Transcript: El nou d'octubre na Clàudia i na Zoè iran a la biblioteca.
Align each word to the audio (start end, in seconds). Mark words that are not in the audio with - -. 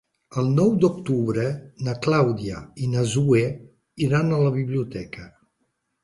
El 0.41 0.47
nou 0.59 0.69
d'octubre 0.83 1.43
na 1.87 1.93
Clàudia 2.05 2.61
i 2.85 2.89
na 2.93 3.03
Zoè 3.11 3.43
iran 4.07 4.31
a 4.31 4.41
la 4.45 4.49
biblioteca. 4.57 5.27